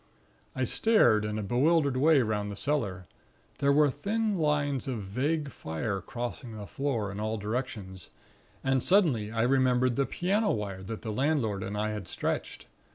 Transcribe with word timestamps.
"I 0.55 0.63
stared 0.63 1.23
in 1.25 1.37
a 1.37 1.43
bewildered 1.43 1.95
way 1.95 2.23
'round 2.23 2.49
the 2.49 2.55
cellar; 2.55 3.05
there 3.59 3.71
were 3.71 3.91
thin 3.91 4.35
lines 4.35 4.87
of 4.87 5.03
vague 5.03 5.51
fire 5.51 6.01
crossing 6.01 6.57
the 6.57 6.65
floor 6.65 7.11
in 7.11 7.19
all 7.19 7.37
directions; 7.37 8.09
and 8.63 8.81
suddenly 8.81 9.31
I 9.31 9.43
remembered 9.43 9.97
the 9.97 10.07
piano 10.07 10.49
wire 10.49 10.81
that 10.81 11.03
the 11.03 11.11
landlord 11.11 11.61
and 11.61 11.77
I 11.77 11.91
had 11.91 12.07
stretched. 12.07 12.65